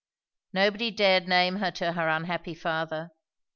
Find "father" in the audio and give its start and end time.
2.55-3.11